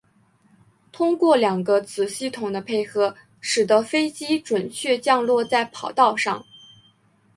[0.91, 6.43] 通过两个子系统的配合使得飞机准确降落在跑道上。